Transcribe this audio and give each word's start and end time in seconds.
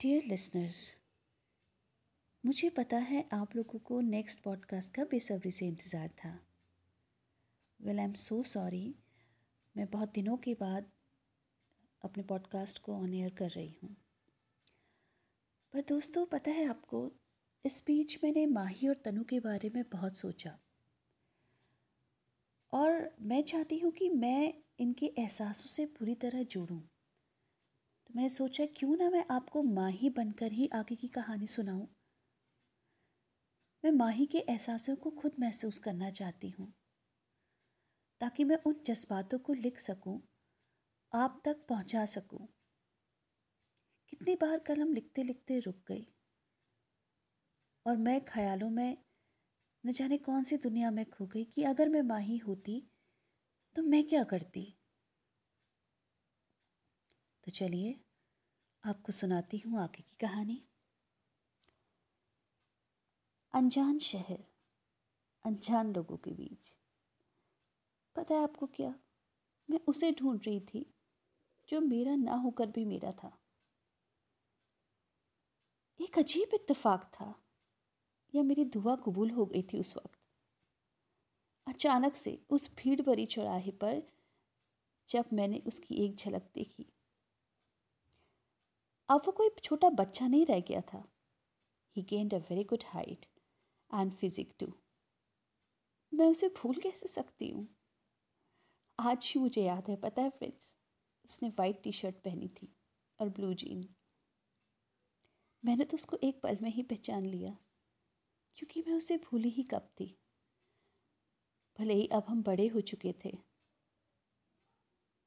Dear 0.00 0.24
listeners 0.24 0.96
मुझे 2.44 2.70
पता 2.70 2.96
है 2.96 3.28
आप 3.32 3.56
लोगों 3.56 3.78
को 3.78 4.00
नेक्स्ट 4.00 4.40
पॉडकास्ट 4.40 4.94
का 4.94 5.04
बेसब्री 5.04 5.50
से 5.50 5.66
इंतज़ार 5.66 6.08
था। 6.08 6.46
Well 7.80 7.98
I 7.98 8.04
am 8.04 8.12
so 8.12 8.42
sorry 8.42 8.94
मैं 9.76 9.90
बहुत 9.90 10.12
दिनों 10.12 10.36
के 10.36 10.54
बाद 10.54 10.90
अपने 12.02 12.22
पॉडकास्ट 12.22 12.78
को 12.78 12.94
ऑन 12.94 13.14
एयर 13.14 13.34
कर 13.34 13.50
रही 13.50 13.78
हूँ। 13.82 13.96
पर 15.72 15.80
दोस्तों, 15.80 16.26
पता 16.26 16.50
है 16.50 16.68
आपको, 16.68 17.12
इस 17.64 17.82
बीच 17.86 18.24
मैंने 18.24 18.46
माही 18.46 18.88
और 18.88 18.94
तनु 18.94 19.24
के 19.24 19.40
बारे 19.40 19.70
में 19.74 19.84
बहुत 19.92 20.16
सोचा। 20.16 20.58
और 22.72 23.16
मैं 23.20 23.42
चाहती 23.42 23.78
हूँ 23.78 23.92
कि 23.92 24.08
मैं 24.08 24.54
इनके 24.78 25.06
एहसासों 25.06 25.68
से 25.68 25.86
पूरी 25.86 26.14
तरह 26.14 26.42
जुड़ूँ। 26.42 26.82
मैंने 28.16 28.28
सोचा 28.28 28.64
क्यों 28.66 28.96
ना 28.96 29.10
मैं 29.10 29.24
आपको 29.30 29.62
माही 29.62 30.10
बनकर 30.10 30.52
ही 30.52 30.68
आगे 30.74 30.94
की 30.96 31.08
कहानी 31.08 31.46
सुनाऊं 31.46 31.86
मैं 33.84 33.90
माही 33.92 34.26
के 34.26 34.38
एहसासों 34.38 34.96
को 34.96 35.10
खुद 35.10 35.32
महसूस 35.40 35.78
करना 35.78 36.10
चाहती 36.10 36.50
हूँ 36.50 36.72
ताकि 38.20 38.44
मैं 38.44 38.58
उन 38.66 38.74
जज्बातों 38.86 39.38
को 39.38 39.52
लिख 39.52 39.78
सकूँ, 39.78 40.20
आप 41.12 41.42
तक 41.44 41.66
पहुँचा 41.68 42.04
सकूँ। 42.06 42.46
कितनी 44.08 44.34
बार 44.34 44.58
कलम 44.58 44.92
लिखते 44.92 45.22
लिखते 45.22 45.58
रुक 45.58 45.84
गई 45.88 46.06
और 47.86 47.96
मैं 47.96 48.24
ख्यालों 48.24 48.70
में 48.70 48.96
न 49.84 49.92
जाने 49.92 50.18
कौन 50.18 50.44
सी 50.44 50.56
दुनिया 50.56 50.90
में 50.90 51.04
खो 51.10 51.26
गई 51.26 51.44
कि 51.44 51.62
अगर 51.62 51.88
मैं 51.88 52.02
माही 52.02 52.38
होती 52.38 52.90
तो 53.76 53.82
मैं 53.82 54.04
क्या 54.04 54.24
करती 54.24 54.76
तो 57.44 57.50
चलिए 57.50 58.05
आपको 58.86 59.12
सुनाती 59.12 59.58
हूँ 59.58 59.80
आगे 59.80 60.02
की 60.02 60.16
कहानी। 60.20 60.68
अनजान 63.52 63.98
शहर, 63.98 64.44
अनजान 65.44 65.94
लोगों 65.94 66.16
के 66.16 66.30
बीच। 66.30 66.76
पता 68.16 68.34
है 68.34 68.42
आपको 68.42 68.66
क्या? 68.66 68.94
मैं 69.70 69.80
उसे 69.88 70.12
ढूंढ 70.12 70.40
रही 70.46 70.60
थी, 70.60 70.94
जो 71.68 71.80
मेरा 71.80 72.14
ना 72.14 72.34
होकर 72.34 72.66
भी 72.66 72.84
मेरा 72.84 73.12
था। 73.12 73.38
एक 76.00 76.18
अजीब 76.18 76.48
इत्तेफाक 76.54 77.10
था। 77.14 77.44
या 78.34 78.42
मेरी 78.42 78.64
दुआ 78.64 78.96
कबूल 78.96 79.30
हो 79.30 79.46
गई 79.46 79.62
थी 79.62 79.80
उस 79.80 79.96
वक्त। 79.96 80.20
अचानक 81.68 82.16
से 82.16 82.46
उस 82.50 82.74
भीड़ 82.74 83.02
भरी 83.02 83.26
चौराहे 83.26 83.70
पर 83.70 84.02
जब 85.08 85.24
मैंने 85.32 85.58
उसकी 85.58 85.94
एक 85.94 86.14
झलक 86.14 86.50
देखी 86.54 86.92
अब 89.08 89.22
वो 89.26 89.32
कोई 89.32 89.50
छोटा 89.62 89.88
बच्चा 89.92 90.26
नहीं 90.28 90.46
रह 90.46 90.60
गया 90.60 90.80
था। 90.84 91.02
He 91.96 92.02
gained 92.04 92.34
a 92.34 92.38
very 92.40 92.64
good 92.64 92.84
height 92.86 93.26
and 93.90 94.12
physique 94.14 94.54
too 94.60 94.66
मैं 96.12 96.26
उसे 96.26 96.48
भूल 96.56 96.80
कैसे 96.80 97.08
सकती 97.08 97.50
हूँ? 97.50 97.66
आज 98.98 99.26
ही 99.26 99.40
मुझे 99.40 99.62
याद 99.62 99.88
है, 99.88 99.96
पता 99.96 100.22
है 100.22 100.30
फ्रेंड्स 100.30 100.74
उसने 101.24 101.48
वाइट 101.58 101.82
टी 101.82 101.92
शर्ट 101.92 102.16
पहनी 102.24 102.48
थी 102.50 102.68
और 103.18 103.28
ब्लू 103.30 103.52
जीन 103.54 103.88
मैंने 105.62 105.84
तो 105.84 105.94
उसको 105.96 106.18
एक 106.22 106.40
पल 106.42 106.58
में 106.62 106.70
ही 106.70 106.82
पहचान 106.84 107.24
लिया, 107.26 107.56
क्योंकि 108.58 108.84
मैं 108.86 108.94
उसे 108.94 109.16
भूली 109.20 109.48
ही 109.50 109.62
कब 109.64 109.88
थी। 110.00 110.16
भले 111.78 111.94
ही 111.94 112.06
अब 112.08 112.24
हम 112.28 112.42
बड़े 112.42 112.66
हो 112.68 112.80
चुके 112.82 113.12
थे, 113.24 113.36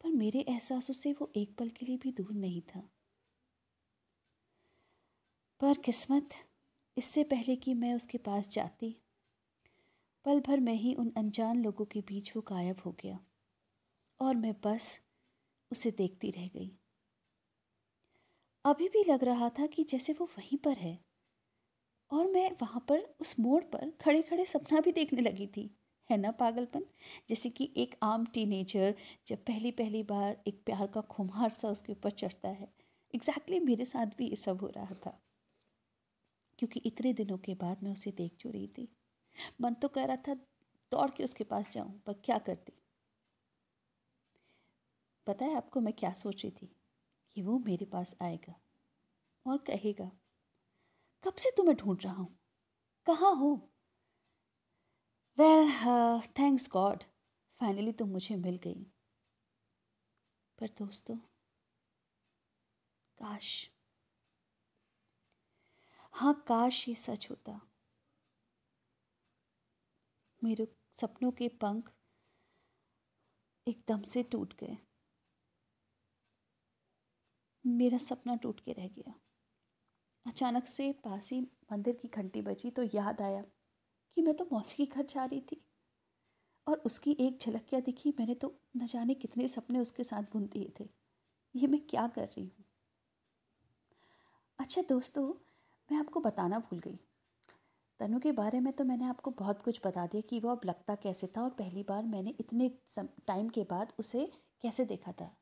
पर 0.00 0.10
मेरे 0.12 0.40
एहसासों 0.40 0.94
से 0.94 1.12
वो 1.12 1.30
एक 1.36 1.56
पल 1.58 1.68
के 1.70 1.86
लिए 1.86 1.96
भी 1.96 2.12
दूर 2.12 2.32
नहीं 2.34 2.62
था। 2.64 2.88
पर 5.60 5.74
किस्मत 5.74 6.28
इससे 6.96 7.24
पहले 7.24 7.56
कि 7.56 7.74
मैं 7.74 7.94
उसके 7.94 8.18
पास 8.18 8.48
जाती। 8.48 8.96
पल 10.24 10.40
भर 10.40 10.60
में 10.60 10.74
ही 10.74 10.94
उन 10.94 11.12
अनजान 11.16 11.62
लोगों 11.62 11.84
के 11.84 12.00
बीच 12.00 12.36
वो 12.36 12.42
गायब 12.42 12.76
हो 12.86 12.92
गया 12.92 13.18
और 14.20 14.36
मैं 14.36 14.54
बस 14.64 15.00
उसे 15.72 15.90
देखती 15.90 16.30
रह 16.30 16.48
गई। 16.48 16.70
अभी 18.64 18.88
भी 18.88 19.04
लग 19.08 19.24
रहा 19.24 19.48
था 19.48 19.66
कि 19.66 19.84
जैसे 19.84 20.12
वो 20.12 20.26
वहीं 20.26 20.58
पर 20.58 20.76
है 20.76 20.98
और 22.10 22.26
मैं 22.26 22.50
वहाँ 22.62 22.84
पर 22.88 23.16
उस 23.20 23.40
मोड़ 23.40 23.62
पर 23.64 23.90
खड़े 23.90 24.22
खड़े 24.22 24.44
सपना 24.44 24.80
भी 24.80 24.92
देखने 24.92 25.20
लगी 25.20 25.46
थी, 25.46 25.78
है 26.10 26.16
ना 26.16 26.30
पागलपन? 26.30 26.84
जैसे 27.28 27.50
कि 27.50 27.74
एक 27.76 27.94
आम 28.02 28.26
टीनेजर 28.26 28.94
जब 29.26 29.44
पहली 29.44 29.70
पहली 29.70 30.02
बार 30.02 30.42
एक 30.46 30.62
प्यार 30.66 30.86
का 30.86 31.00
खुमार 31.00 31.50
सा 31.50 31.68
उसके 31.68 31.92
ऊपर 31.92 32.10
चढ़ता 32.10 32.48
है। 32.48 32.72
एग्जैक्टली 33.14 33.56
exactly 33.56 33.66
मेरे 33.66 33.84
साथ 33.84 34.06
भी 34.06 34.26
ये 34.26 34.36
सब 34.36 34.60
हो 34.60 34.66
रहा 34.66 34.94
था। 35.06 35.26
क्योंकि 36.60 36.80
इतने 36.80 37.12
दिनों 37.12 37.36
के 37.38 37.54
बाद 37.54 37.82
मैं 37.82 37.92
उसे 37.92 38.10
देख 38.12 38.36
जो 38.40 38.50
रही 38.50 38.66
थी? 38.68 38.88
मन 39.60 39.74
तो 39.74 39.88
कह 39.88 40.04
रहा 40.04 40.16
था, 40.16 40.34
दौड़ 40.92 41.10
के 41.10 41.24
उसके 41.24 41.44
पास 41.44 41.68
जाऊँ, 41.72 41.98
पर 42.00 42.12
क्या 42.24 42.38
करती? 42.38 42.72
पता 45.26 45.44
है 45.44 45.56
आपको 45.56 45.80
मैं 45.80 45.92
क्या 45.94 46.12
सोच 46.14 46.44
रही 46.44 46.50
थी? 46.52 46.74
कि 47.36 47.42
वो 47.42 47.58
मेरे 47.58 47.86
पास 47.86 48.14
आएगा 48.22 48.54
और 49.46 49.58
कहेगा, 49.58 50.10
कब 51.24 51.34
से 51.34 51.50
तुम्हें 51.56 51.76
ढूंढ 51.76 52.02
रहा 52.04 52.12
हूँ? 52.12 52.38
कहाँ 53.06 53.34
हो? 53.36 53.54
वेल 55.38 55.70
थैंक्स 56.38 56.68
गॉड 56.72 57.04
फाइनली 57.60 57.92
तुम 57.92 58.08
मुझे 58.08 58.36
मिल 58.36 58.56
गई। 58.56 58.82
पर 60.58 60.68
दोस्तों, 60.78 61.16
काश 63.18 63.70
हाँ 66.14 66.44
काश 66.48 66.88
ये 66.88 66.94
सच 66.94 67.26
होता। 67.30 67.60
मेरे 70.42 70.66
सपनों 71.00 71.30
के 71.30 71.48
पंख 71.48 71.90
एकदम 73.66 74.02
से 74.02 74.22
टूट 74.22 74.54
गए। 74.54 74.76
मेरा 77.64 77.98
सपना 77.98 78.36
टूट 78.36 78.60
के 78.60 78.72
रह 78.72 78.88
गया। 78.88 79.14
अचानक 80.26 80.66
से 80.66 80.92
पास 81.04 81.30
ही 81.32 81.40
मंदिर 81.72 81.98
की 82.02 82.08
घंटी 82.08 82.42
बजी 82.42 82.70
तो 82.70 82.82
याद 82.94 83.22
आया 83.22 83.42
कि 84.16 84.22
मैं 84.22 84.34
तो 84.34 84.48
मौसी 84.52 84.86
के 84.86 84.96
घर 84.96 85.04
जा 85.04 85.24
रही 85.24 85.40
थी। 85.40 85.64
और 86.66 86.78
उसकी 86.78 87.16
एक 87.20 87.38
झलक 87.38 87.66
क्या 87.68 87.80
दिखी, 87.80 88.10
मैंने 88.10 88.34
तो 88.34 88.54
न 88.76 88.86
जाने 88.86 89.14
कितने 89.14 89.48
सपने 89.48 89.78
उसके 89.78 90.04
साथ 90.04 90.22
बुन 90.22 90.46
दिए 90.46 90.72
थे। 90.80 90.88
ये 91.54 91.66
मैं 91.66 91.80
क्या 91.80 92.06
कर 92.08 92.24
रही 92.24 92.44
हूँ? 92.44 92.64
अच्छा 94.58 94.82
दोस्तों 94.82 95.32
मैं 95.90 95.98
आपको 95.98 96.20
बताना 96.20 96.58
भूल 96.58 96.78
गई। 96.78 96.98
तनु 98.00 98.18
के 98.20 98.32
बारे 98.32 98.60
में 98.60 98.72
तो 98.72 98.84
मैंने 98.84 99.04
आपको 99.04 99.30
बहुत 99.30 99.62
कुछ 99.62 99.80
बता 99.84 100.06
दिया 100.06 100.20
कि 100.20 100.40
वो 100.40 100.50
अब 100.50 100.60
लगता 100.64 100.94
कैसे 100.94 101.26
था 101.26 101.42
और 101.42 101.50
पहली 101.50 101.82
बार 101.82 102.04
मैंने 102.06 102.34
इतने 102.40 102.68
टाइम 102.98 103.48
के 103.48 103.64
बाद 103.70 103.92
उसे 103.98 104.26
कैसे 104.62 104.84
देखा 104.84 105.12
था 105.12 105.34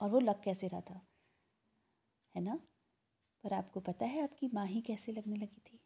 और 0.00 0.10
वो 0.10 0.20
लग 0.20 0.42
कैसे 0.42 0.68
रहा 0.68 0.80
था 0.80 1.00
है 2.34 2.42
ना? 2.42 2.54
पर 3.44 3.52
आपको 3.54 3.80
पता 3.80 4.06
है 4.06 4.22
आपकी 4.22 4.50
माँ 4.54 4.66
ही 4.66 4.80
कैसे 4.82 5.12
लगने 5.12 5.36
लगी 5.36 5.60
थी? 5.66 5.80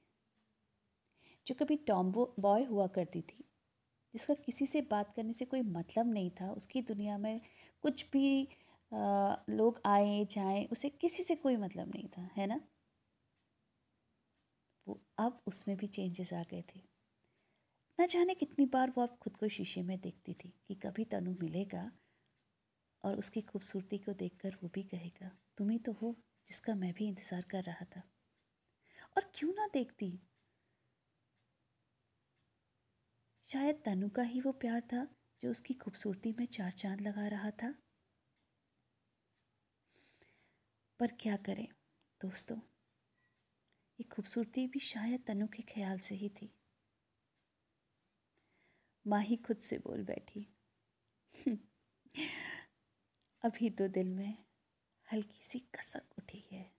जो 1.47 1.55
कभी 1.55 1.77
टॉम्बो 1.89 2.25
बॉय 2.41 2.65
हुआ 2.65 2.87
करती 2.89 3.21
थी 3.23 3.45
जिसका 4.15 4.35
किसी 4.37 4.67
से 4.67 4.81
बात 4.91 5.15
करने 5.17 5.33
से 5.33 5.45
कोई 5.45 5.62
मतलब 5.62 6.12
नहीं 6.12 6.31
था 6.31 6.51
उसकी 6.53 6.83
दुनिया 6.83 7.19
में 7.19 7.41
कुछ 7.83 8.07
भी 8.12 8.49
आ, 8.93 9.37
लोग 9.51 9.81
आए 9.87 10.25
जाएँ 10.31 10.67
उसे 10.73 10.89
किसी 10.91 11.25
से 11.25 11.35
कोई 11.37 11.57
मतलब 11.57 11.89
नहीं 11.89 12.09
था 12.09 12.29
है 12.37 12.47
ना? 12.47 12.61
वो 14.87 15.00
अब 15.19 15.43
उसमें 15.47 15.76
भी 15.76 15.87
चेंजेस 15.87 16.32
आ 16.32 16.43
गए 16.43 16.62
थे। 16.75 16.81
न 17.98 18.06
जाने 18.06 18.34
कितनी 18.34 18.66
बार 18.66 18.91
वो 18.91 19.03
अब 19.03 19.16
खुद 19.22 19.37
को 19.37 19.48
शीशे 19.48 19.82
में 19.82 19.98
देखती 20.00 20.34
थी 20.34 20.53
कि 20.69 20.75
कभी 20.75 21.04
तनु 21.04 21.34
मिलेगा 21.43 21.91
और 23.04 23.19
उसकी 23.19 23.41
खूबसूरती 23.43 23.98
को 23.98 24.12
देखकर 24.12 24.56
वो 24.62 24.69
भी 24.69 24.82
कहेगा, 24.82 25.31
तुम 25.59 25.70
ही 25.70 25.78
तो 25.78 25.93
हो 25.93 26.15
जिसका 26.48 26.75
मैं 26.75 26.93
भी 26.93 27.09
इंतज़ार 27.09 27.43
कर 27.43 27.62
रहा 27.62 27.84
था। 27.96 28.02
और 29.17 29.31
क्यों 29.34 29.52
ना 29.55 29.67
देखती? 29.73 30.11
शायद 33.49 33.82
तनु 33.85 34.08
का 34.08 34.23
ही 34.23 34.40
वो 34.40 34.52
प्यार 34.52 34.81
था 34.81 35.06
जो 35.43 35.50
उसकी 35.50 35.75
खूबसूरती 35.75 36.32
में 36.32 36.46
चार 36.46 36.70
चाँद 36.73 37.00
लगा 37.00 37.26
रहा 37.28 37.50
था। 37.50 37.75
पर 41.00 41.12
क्या 41.20 41.37
करें, 41.37 41.67
दोस्तों? 42.20 42.56
ये 44.02 44.08
खूबसूरती 44.08 44.66
भी 44.66 44.78
शायद 44.78 45.25
तनु 45.26 45.46
के 45.46 45.62
ख्याल 45.62 45.99
से 45.99 46.14
ही 46.14 46.28
थी। 46.28 46.54
माही 49.06 49.37
खुद 49.37 49.56
से 49.56 49.78
बोल 49.78 50.04
बैठी। 50.04 50.56
अभी 53.43 53.70
तो 53.70 53.88
दिल 53.88 54.08
में 54.08 54.44
हल्की 55.12 55.44
सी 55.44 55.58
कसक 55.60 56.19
उठी 56.19 56.49
है। 56.52 56.75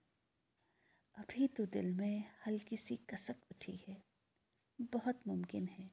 अभी 1.16 1.48
तो 1.48 1.66
दिल 1.66 1.92
में 1.92 2.24
हल्की 2.48 2.78
सी 2.78 2.98
कसक 2.98 3.36
उठी 3.52 3.76
है। 3.88 4.04
बहुत 4.82 5.28
मुमकिन 5.28 5.68
है 5.68 5.88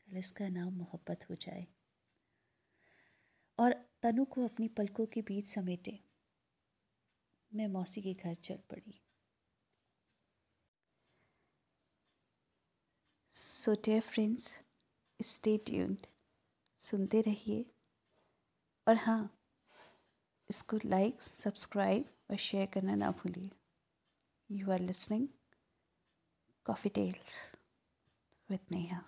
कल 0.00 0.16
इसका 0.16 0.48
नाम 0.48 0.72
मोहब्बत 0.72 1.30
हो 1.30 1.34
जाए। 1.34 1.66
और 3.58 3.72
तनु 4.02 4.24
को 4.24 4.44
अपनी 4.44 4.68
पलकों 4.68 5.06
के 5.06 5.22
बीच 5.22 5.44
समेटे। 5.44 6.04
मैं 7.54 7.66
मौसी 7.66 8.02
के 8.02 8.14
घर 8.14 8.34
चल 8.34 8.58
पड़ी। 8.70 9.03
So 13.64 13.72
dear 13.74 14.00
friends 14.00 14.46
stay 15.20 15.56
tuned 15.58 16.06
सुनते 16.80 17.20
रहिए। 17.20 17.64
और 18.86 18.96
हाँ 18.96 19.38
इसको 20.50 20.78
लाइक 20.86 21.22
सब्सक्राइब 21.22 22.10
और 22.30 22.36
शेयर 22.36 22.66
करना 22.66 22.94
ना 22.94 23.10
भूलिए। 23.10 23.50
You 24.50 24.70
are 24.70 24.80
listening 24.80 25.28
coffee 26.66 26.90
tales 26.90 27.36
with 28.50 28.72
Neha 28.72 29.02